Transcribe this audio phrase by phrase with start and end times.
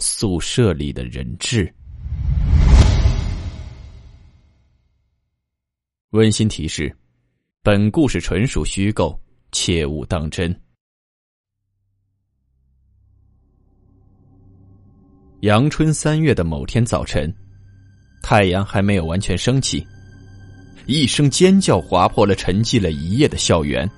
[0.00, 1.72] 宿舍里的人质。
[6.10, 6.92] 温馨提示：
[7.62, 9.16] 本故事纯属虚构，
[9.52, 10.58] 切勿当真。
[15.42, 17.32] 阳春三月的某天早晨，
[18.22, 19.86] 太阳还没有完全升起，
[20.86, 23.88] 一声尖叫划破了沉寂了一夜的校园。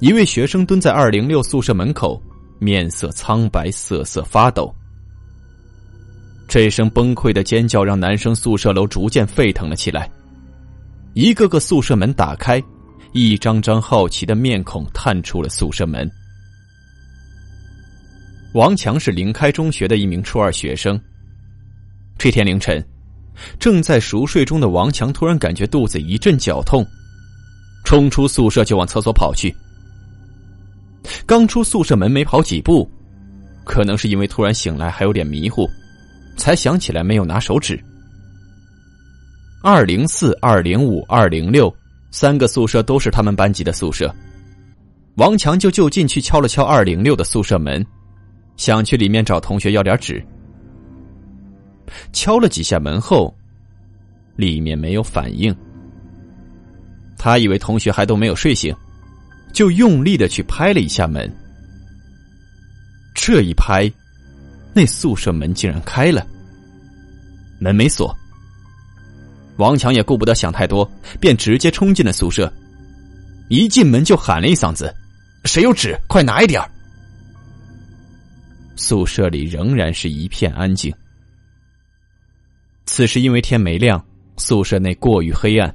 [0.00, 2.22] 一位学生蹲在二零六宿舍门口。
[2.58, 4.74] 面色苍白，瑟瑟发抖。
[6.48, 10.10] 这声崩溃的尖叫让男生宿舍楼逐渐沸腾了起来。
[11.14, 12.62] 一个个宿舍门打开，
[13.12, 16.08] 一张张好奇的面孔探出了宿舍门。
[18.54, 20.98] 王强是临开中学的一名初二学生。
[22.16, 22.82] 这天凌晨，
[23.58, 26.86] 正在熟睡中的王强突然感觉肚子一阵绞痛，
[27.84, 29.54] 冲出宿舍就往厕所跑去。
[31.26, 32.88] 刚出宿舍门没跑几步，
[33.64, 35.68] 可能是因为突然醒来还有点迷糊，
[36.36, 37.82] 才想起来没有拿手纸。
[39.62, 41.74] 二零四、二零五、二零六
[42.10, 44.14] 三个宿舍都是他们班级的宿舍，
[45.16, 47.84] 王强就就近去敲了敲二零六的宿舍门，
[48.56, 50.24] 想去里面找同学要点纸。
[52.12, 53.34] 敲了几下门后，
[54.36, 55.54] 里面没有反应，
[57.16, 58.74] 他以为同学还都没有睡醒。
[59.56, 61.34] 就用力的去拍了一下门，
[63.14, 63.90] 这一拍，
[64.74, 66.26] 那宿舍门竟然开了。
[67.58, 68.14] 门没锁，
[69.56, 70.86] 王强也顾不得想太多，
[71.18, 72.52] 便直接冲进了宿舍。
[73.48, 74.94] 一进门就喊了一嗓子
[75.46, 76.62] ：“谁有纸，快拿一点
[78.76, 80.94] 宿舍里仍然是一片安静。
[82.84, 84.04] 此时因为天没亮，
[84.36, 85.74] 宿舍内过于黑暗，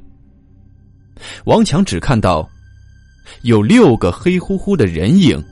[1.46, 2.48] 王强只看到。
[3.42, 5.44] 有六个黑乎乎的人影，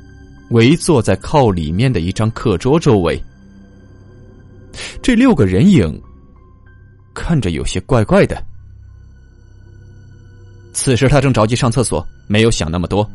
[0.51, 3.21] 围坐在靠里面的一张课桌周围。
[5.01, 6.01] 这六个人影
[7.13, 8.41] 看着有些怪怪的。
[10.73, 13.09] 此时他正着急上厕所，没有想那么多，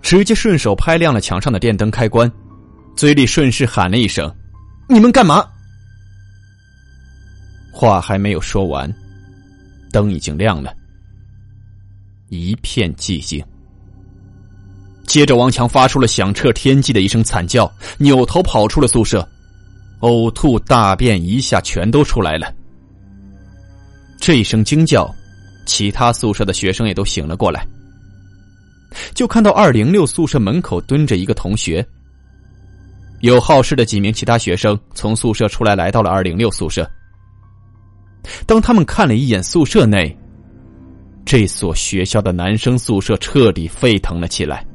[0.00, 2.30] 直接顺手拍亮了墙上的电灯开关，
[2.96, 4.32] 嘴里顺势喊了一声
[4.88, 5.44] ：“你们干嘛？”
[7.72, 8.90] 话还没有说完，
[9.92, 10.72] 灯已经亮了，
[12.28, 13.44] 一片寂静。
[15.06, 19.26] 接着，王强发出了响彻天际的一声惨叫，扭头跑出了宿舍，
[20.00, 22.52] 呕吐、大便一下全都出来了。
[24.18, 25.08] 这一声惊叫，
[25.64, 27.66] 其他宿舍的学生也都醒了过来。
[29.14, 31.86] 就看到二零六宿舍门口蹲着一个同学，
[33.20, 36.88] 有好事的几名其他学生从宿舍出来，来到了二零六宿舍。
[38.44, 40.14] 当他们看了一眼宿舍内，
[41.24, 44.66] 这所学校的男生宿舍彻底沸腾了起来。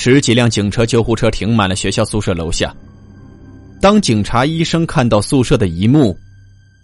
[0.00, 2.72] 十几辆警车、救护车停满了学校宿舍楼下。
[3.80, 6.16] 当警察、医生看到宿舍的一幕，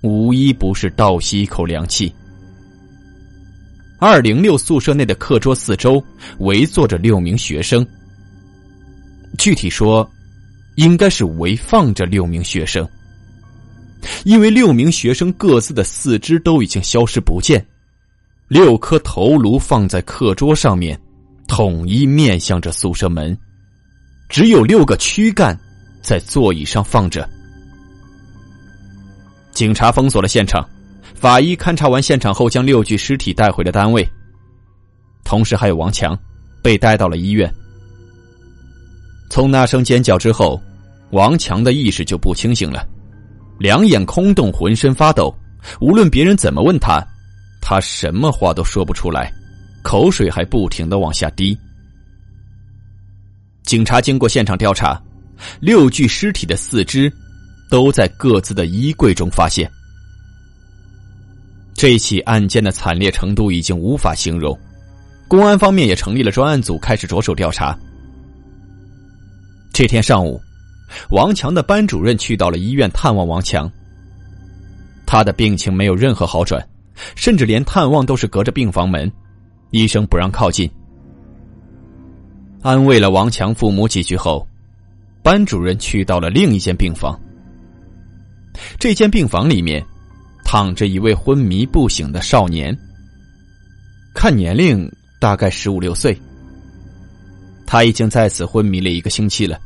[0.03, 2.13] 无一不是倒吸一口凉气。
[4.01, 6.03] 二零六宿舍内的课桌四周
[6.39, 7.87] 围坐着六名学生，
[9.39, 10.11] 具体说，
[10.75, 12.85] 应该是围放着六名学生，
[14.25, 17.65] 因为六名学生各自的四肢都已经消失不见，
[18.49, 21.01] 六颗头颅放在课桌上面。
[21.47, 23.37] 统一面向着宿舍门，
[24.29, 25.59] 只有六个躯干
[26.03, 27.29] 在座椅上放着。
[29.53, 30.69] 警察封锁了现场，
[31.15, 34.09] 法医勘察完现场后，将六具尸体带回了单位。
[35.25, 36.19] 同时，还有王强
[36.63, 37.53] 被带到了医院。
[39.31, 40.61] 从那声尖叫之后，
[41.11, 42.85] 王强的意识就不清醒了，
[43.59, 45.35] 两眼空洞，浑身发抖。
[45.81, 47.03] 无论别人怎么问他，
[47.61, 49.33] 他什么话都说不出来。
[49.85, 51.57] 口水还不停的往下滴。
[53.63, 55.01] 警察经过现场调查，
[55.61, 57.13] 六具尸体的四肢
[57.71, 59.71] 都在各自的衣柜中发现。
[61.75, 64.59] 这起案件的惨烈程度已经无法形容，
[65.29, 67.79] 公安方面也成立了专案组，开始着手调查。
[69.73, 70.41] 这天上午，
[71.11, 73.71] 王强的班主任去到了医院探望王强。
[75.05, 76.67] 他的病情没有任何好转，
[77.17, 79.11] 甚至连探望都是隔着病房门。
[79.75, 80.71] 医生不让靠近，
[82.63, 84.47] 安慰了王强父母几句后，
[85.21, 87.21] 班主任去到了另一间病房。
[88.79, 89.85] 这间病房里面
[90.45, 92.73] 躺着一位昏迷不醒的少年，
[94.15, 94.89] 看年龄
[95.21, 96.17] 大概十五六岁。
[97.67, 99.59] 他已经在此昏迷了一个星期了。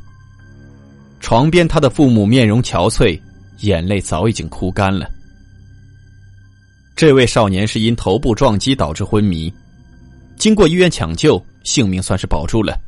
[1.21, 3.21] 床边，他的父母面容憔悴，
[3.59, 5.07] 眼泪早已经哭干了。
[6.97, 9.53] 这位少年是因头部撞击导致昏迷，
[10.38, 12.79] 经过医院抢救，性命算是保住了，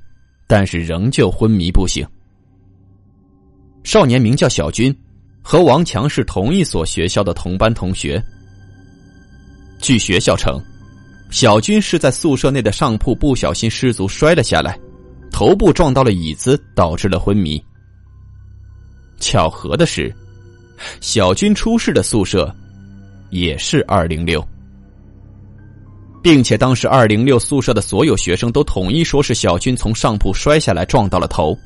[0.47, 2.07] 但是仍旧昏迷不醒。
[3.83, 4.97] 少年名叫小军，
[5.43, 8.23] 和王强是同一所学校的同班同学。
[9.81, 10.63] 据学校称，
[11.31, 14.79] 小军是在宿舍内的上铺不小心失足摔了下来，
[15.33, 17.61] 头部撞到了椅子，导致了昏迷。
[19.19, 20.15] 巧合的是，
[21.01, 22.55] 小军出事的宿舍。
[23.31, 24.45] 也是二零六，
[26.23, 31.57] 并且当时二零六宿舍的所有学生都统一说是小军从上铺摔下来撞到了头。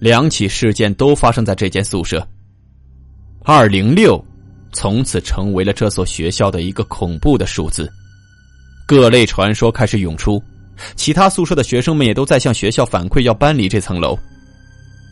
[0.00, 2.26] 两起事件都发生在这间宿舍。
[3.42, 4.24] 二零六
[4.72, 7.90] 从此成为了这所学校的一个恐怖的数字，
[8.86, 10.40] 各类传说开始涌出，
[10.94, 14.16] 其他宿舍的学生们也都在向学校反馈要搬离这层楼，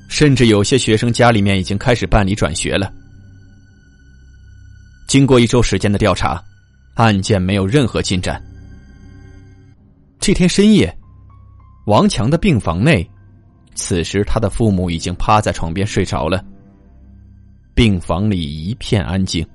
[0.08, 2.92] 甚至有些学生家里面已经开始办理转学了。
[5.08, 6.40] 经过一周时间的调查，
[6.96, 8.42] 案件没有任何进展。
[10.18, 10.94] 这天深夜，
[11.86, 13.08] 王强的病房内，
[13.74, 16.44] 此时他的父母已经趴在床边睡着了。
[17.74, 19.46] 病房里一片安静。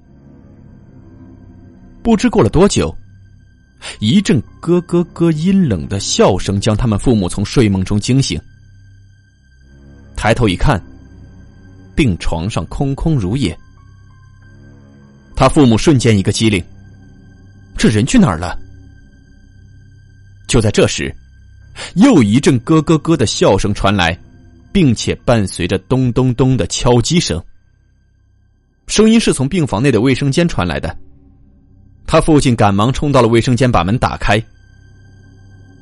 [2.03, 2.95] 不知过了多久，
[3.99, 8.39] 一阵咯咯咯阴冷的笑声将他们父母从睡梦中惊醒。
[10.15, 10.79] 抬头一看，
[11.95, 13.57] 病床上空空如也。
[15.35, 16.63] 他父母瞬间一个机灵，
[17.81, 18.56] 这人去哪儿了？
[20.48, 21.12] 就在这时，
[21.95, 24.16] 又一阵咯咯咯的笑声传来，
[24.72, 27.44] 并且伴随着咚咚咚的敲击声。
[28.86, 30.95] 声音是从病房内的卫生间传来的。
[32.06, 34.39] 他父亲赶忙冲到了卫生间，把门打开。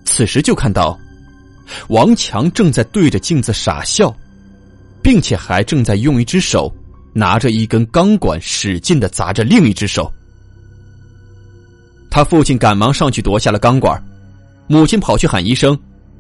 [0.06, 0.98] 此时就看到，
[1.90, 4.16] 王强正在对着镜子傻笑，
[5.04, 6.74] 并且还正在用一只手。
[7.12, 10.10] 拿着一根钢管，使劲的砸着另一只手。
[12.10, 14.02] 他父亲赶忙上去夺下了钢管，
[14.68, 15.78] 母亲跑去喊医生。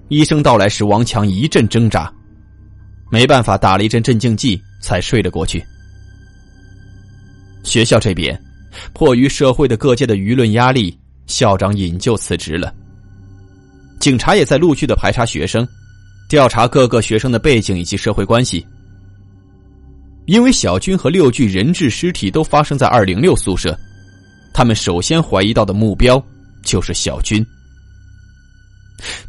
[0.09, 2.11] 医生到来时，王强一阵挣扎，
[3.11, 5.63] 没办法打了一针镇静剂，才睡了过去。
[7.63, 8.39] 学校这边，
[8.93, 10.97] 迫于社会的各界的舆论压力，
[11.27, 12.73] 校长引咎辞职了。
[13.99, 15.67] 警察也在陆续的排查学生，
[16.27, 18.65] 调查各个学生的背景以及社会关系。
[20.25, 23.77] 因为小军和六具人质尸体都发生在二零六宿舍，
[24.59, 26.21] 他们首先怀疑到的目标
[26.63, 27.41] 就是小军。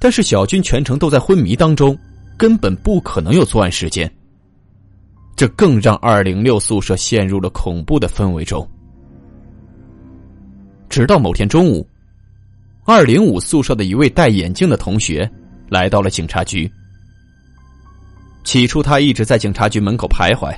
[0.01, 1.97] 但是小军全程都在昏迷当中，
[2.37, 4.13] 根本不可能有作案时间。
[5.37, 8.69] 这更让二零六宿舍陷入了恐怖的氛围中。
[10.89, 11.89] 直到某天中午，
[12.85, 15.31] 二零五宿舍的一位戴眼镜的同学
[15.69, 16.69] 来到了警察局。
[18.43, 20.53] 起初，他一直在警察局门口徘徊。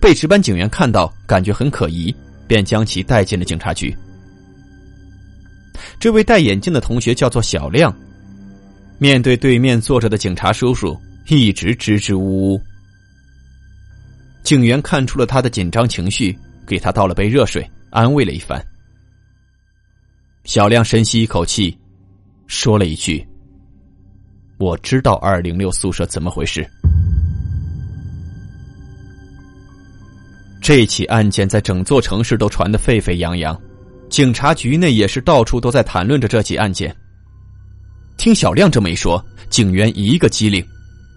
[0.00, 2.14] 被值班警员看到，感觉很可疑，
[2.50, 3.96] 便将其带进了警察局。
[6.00, 7.96] 这位戴眼镜的同学叫做小亮，
[8.98, 12.60] 面对对面坐着的警察叔叔，一直支支吾吾。
[14.42, 16.36] 警员看出了他的紧张情绪，
[16.66, 18.60] 给他倒了杯热水，安慰了一番。
[20.42, 21.78] 小亮深吸一口气，
[22.48, 23.24] 说了一句
[24.58, 26.68] ：“我知道二零六宿舍怎么回事。”
[30.72, 33.60] 这起案件在整座城市都传得沸沸扬扬，
[34.08, 36.96] 警察局内也是到处都在谈论着这起案件。
[38.16, 40.64] 听小亮这么一说，警员一个机灵，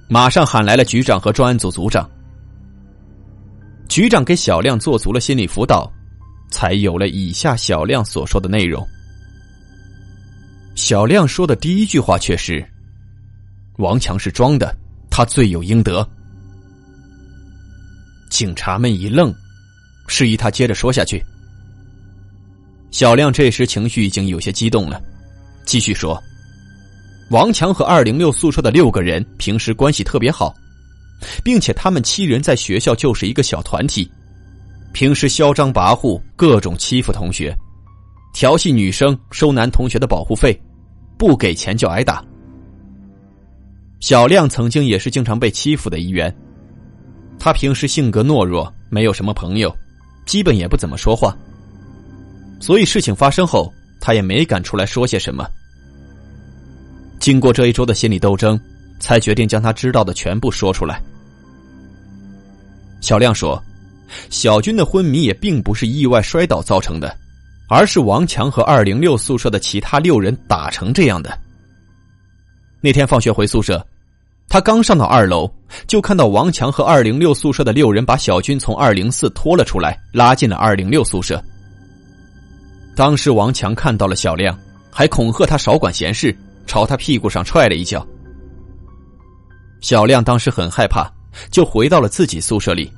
[0.09, 2.09] 马上喊来了局长和专案组组长。
[3.87, 5.87] 局长给小亮做足了心理辅导，
[6.49, 8.83] 才有了以下小亮所说的内容。
[10.73, 12.67] 小亮说的第一句话却是
[13.77, 14.75] ：“王强是装的，
[15.11, 16.03] 他罪有应得。”
[18.31, 19.31] 警察们一愣。
[20.13, 21.25] 示意他接着说下去。
[22.91, 25.01] 小亮这时情绪已经有些激动了，
[25.65, 26.21] 继续说
[27.31, 30.53] ：“王强和二零六宿舍的六个人平时关系特别好，
[31.43, 34.07] 并且他们七人在学校就是一个小团体，
[34.93, 37.51] 平时嚣张跋扈，各种欺负同学，
[38.35, 40.55] 调戏女生，收男同学的保护费，
[41.17, 42.23] 不给钱就挨打。
[43.99, 46.31] 小亮曾经也是经常被欺负的一员，
[47.39, 49.75] 他平时性格懦弱，没有什么朋友。”
[50.25, 51.35] 基本也不怎么说话，
[52.59, 55.45] 所以事情发生后，他也没敢出来说些什么。
[57.19, 58.59] 经过这一周的心理斗争，
[58.99, 61.01] 才决定将他知道的全部说出来。
[63.01, 63.61] 小亮说
[64.29, 67.17] ：“小军的昏迷也并不是意外摔倒造成的，
[67.67, 71.37] 而是王强和二零六宿舍的其他六人打成这样的。
[72.81, 73.85] 那天放学回宿舍，
[74.53, 75.51] 他刚上到二楼，
[75.87, 81.43] 就看到王强和二零六宿舍的六人把小军从二零四拖了出来，拉进了二零六宿舍。
[82.95, 84.55] 当时王强看到了小亮，
[84.91, 88.05] 还恐吓他少管闲事，朝他屁股上踹了一脚。
[89.81, 91.11] 小亮当时很害怕。”
[91.49, 92.93] 就回到了自己宿舍里。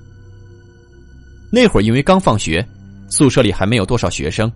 [1.50, 2.68] 那会儿因为刚放学，
[3.08, 4.52] 宿舍里还没有多少学生。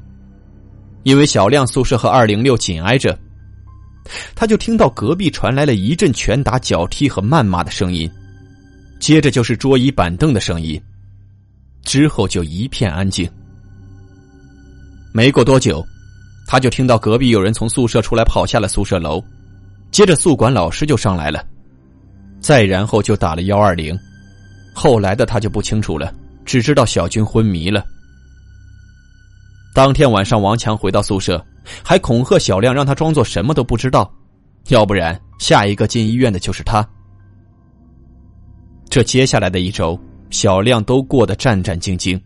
[1.04, 3.18] 因为小亮宿舍和二零六紧挨着，
[4.36, 8.10] 他就听到隔壁传来了一阵拳打脚踢和谩骂的声音，
[9.00, 10.82] 接着就是桌椅板凳的声音，
[11.84, 13.30] 之后就一片安静。
[15.14, 15.86] 没过多久，
[16.48, 19.24] 他就听到隔壁有人从宿舍出来跑下了宿舍楼，
[19.92, 21.46] 接着宿管老师就上来了。
[22.40, 23.98] 再然后就打了幺二零，
[24.74, 26.14] 后来的他就不清楚了，
[26.46, 27.84] 只知道小军昏迷了。
[29.74, 31.44] 当天晚上，王强回到宿舍，
[31.84, 34.12] 还恐吓小亮，让他装作什么都不知道，
[34.70, 36.88] 要不然下一个进医院的就是他。
[38.90, 40.00] 这接下来的一周，
[40.30, 42.20] 小亮都过得战战兢兢，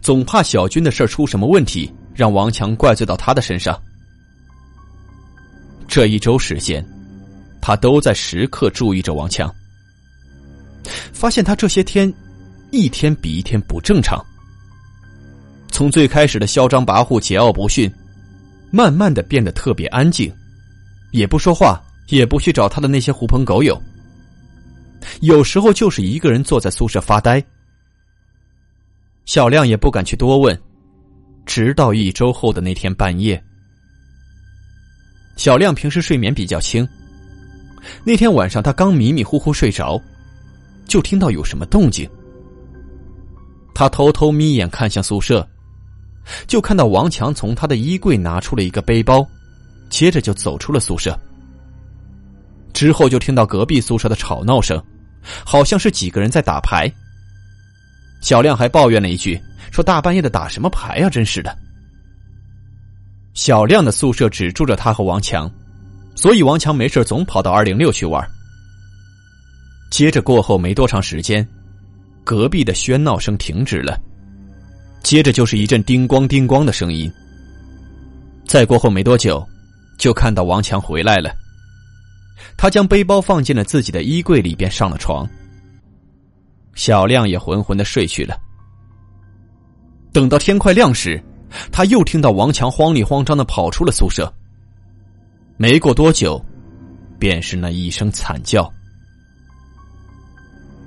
[0.00, 3.80] 总怕小军的事出什么问题，让王强怪罪到他的身上。
[5.86, 6.84] 这一周时间。
[7.64, 9.48] 他都在时刻注意着王强，
[11.12, 12.12] 发现他这些天
[12.72, 14.20] 一天比一天不正常。
[15.72, 17.90] 从最开始的嚣张跋扈、桀骜不驯，
[18.70, 20.32] 慢慢的变得特别安静，
[21.10, 23.80] 也不说话，也不去找他的那些狐朋狗友。
[25.22, 27.42] 有时候就是一个人坐在宿舍发呆。
[29.24, 30.56] 小亮也不敢去多问，
[31.46, 33.42] 直到一周后的那天半夜，
[35.36, 36.86] 小亮平时睡眠比较轻。
[38.04, 40.00] 那天晚上，他刚迷迷糊糊睡着，
[40.86, 42.08] 就听到有什么动静。
[43.74, 45.48] 他偷偷眯眼看向宿舍，
[46.46, 49.26] 就看到王强从他的衣柜拿出了一个背包，
[49.90, 51.18] 接着就走出了宿舍。
[52.72, 54.82] 之后就听到隔壁宿舍的吵闹声，
[55.44, 56.90] 好像是几个人在打牌。
[58.20, 61.56] 小亮还抱怨了一句：“说大半夜的打什么牌呀，真是的。”
[63.34, 65.50] 小亮的宿舍只住着他和王强。
[66.14, 68.22] 所以王强没事总跑到二零六去玩。
[69.90, 71.46] 接着过后没多长时间，
[72.22, 73.98] 隔壁的喧闹声停止了，
[75.02, 77.12] 接着就是一阵叮咣叮咣的声音。
[78.46, 79.46] 再过后没多久，
[79.98, 81.34] 就看到王强回来了。
[82.56, 85.28] 他将背包放进了自己的衣柜里边，上了床。
[86.74, 88.36] 小亮也浑浑的睡去了。
[90.12, 91.22] 等到天快亮时，
[91.70, 94.32] 他又听到王强慌里慌张的跑出了宿舍。
[95.56, 96.42] 没过多久，
[97.18, 98.70] 便是那一声惨叫。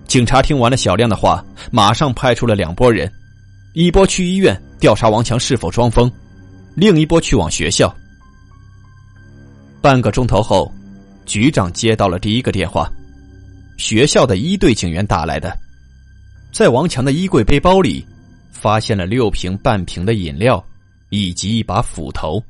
[0.08, 3.12] 警察听完了小亮的话，马上派出了两拨人，
[3.76, 6.10] 一波去医院调查王强是否装疯，
[6.76, 7.94] 另一波去往学校。
[9.82, 10.74] 半个钟头后，
[11.26, 12.90] 局长接到了第一个电话，
[13.78, 15.54] 学校的一队警员打来的，
[16.54, 18.06] 在王强的衣柜背包里，
[18.50, 20.66] 发现了六瓶半瓶的饮料，
[21.10, 22.42] 以及一把斧头。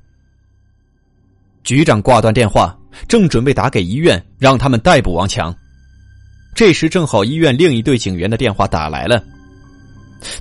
[1.63, 2.77] 局长挂断电话，
[3.07, 5.51] 正准备打给医院，让他们逮捕王强。
[6.53, 9.23] 这时正好医院另一队警员的电话打来了，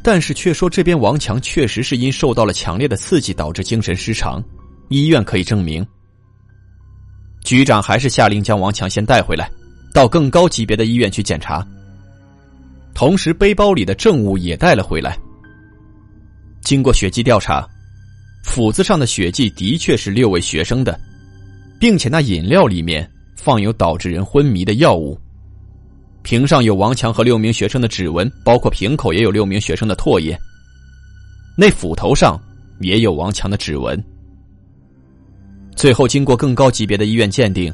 [0.03, 4.43] 但是却说这边王强确实是因受到了强烈的刺激导致精神失常，
[4.89, 5.87] 医院可以证明。
[7.43, 9.51] 局长还是下令将王强先带回来，
[9.93, 11.67] 到更高级别的医院去检查。
[12.95, 15.19] 同时，背包里的证物也带了回来。
[16.63, 17.69] 经过血迹调查，
[18.45, 20.99] 斧子上的血迹的确是六位学生的。
[21.77, 25.19] 并且那饮料里面放有导致人昏迷的药物，
[26.25, 30.37] 瓶上有王强和六名学生的指纹，包括瓶口也有六名学生的唾液。
[31.55, 32.41] 那斧头上
[32.81, 34.03] 也有王强的指纹。
[35.77, 37.73] 最后经过更高级别的医院鉴定，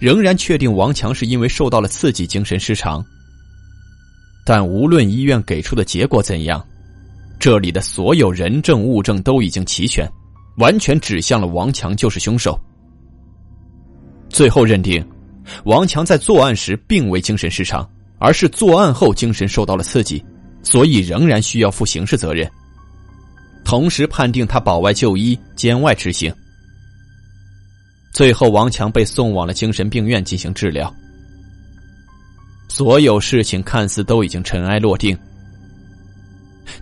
[0.00, 3.02] 仍然确定王强是因为受到了刺激精神失常。
[4.44, 6.62] 但无论医院给出的结果怎样，
[7.38, 10.10] 这里的所有人证物证都已经齐全，
[10.56, 12.58] 完全指向了王强就是凶手。
[14.28, 15.06] 最后认定，
[15.64, 17.88] 王强在作案时并未精神失常，
[18.22, 20.24] 而是作案后精神受到了刺激，
[20.62, 22.48] 所以仍然需要负刑事责任。
[23.64, 26.32] 同时判定他保外就医，监外执行。
[28.12, 30.94] 最后，王强被送往了精神病院进行治疗。
[32.68, 35.18] 所有事情看似都已经尘埃落定。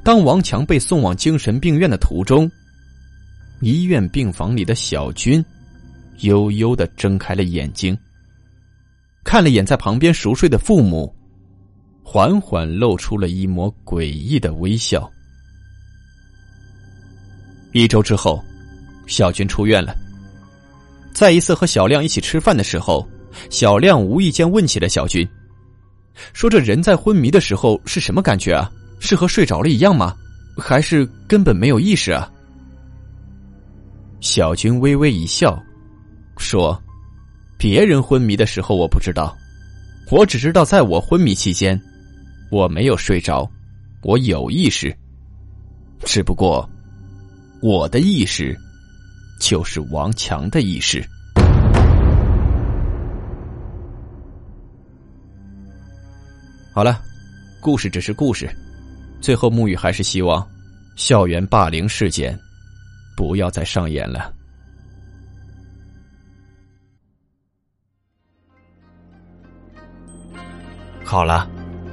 [0.05, 2.51] 当王强被送往精神病院的途中，
[3.63, 5.43] 医院病房里的小军。
[6.21, 7.97] 悠悠的睁开了眼睛。
[9.25, 11.11] 看了眼在旁边熟睡的父母，
[12.13, 15.09] 缓缓露出了一抹诡异的微笑。
[17.71, 18.45] 一周之后，
[19.07, 19.95] 小军出院了。
[21.13, 23.09] 在一次和小亮一起吃饭的时候，
[23.49, 25.25] 小亮无意间问起了小军，
[26.33, 28.69] 说：“这人在昏迷的时候是什么感觉啊？
[28.99, 30.17] 是和睡着了一样吗？
[30.59, 32.29] 还是根本没有意识啊？”
[34.19, 35.57] 小军微微一笑，
[36.39, 36.77] 说
[37.57, 39.33] ：“别人昏迷的时候我不知道，
[40.11, 41.81] 我只知道在我昏迷期间，
[42.51, 43.51] 我没有睡着，
[44.03, 44.95] 我有意识。
[46.01, 46.69] 只不过，
[47.63, 48.57] 我的意识。”
[49.41, 51.03] 就是王强的意识。
[56.75, 57.01] 好了，
[57.63, 58.55] 故事只是故事，
[59.23, 60.47] 最后沐雨还是希望
[60.95, 62.39] 校园霸凌事件
[63.17, 64.31] 不要再上演了。
[71.03, 71.51] 好了，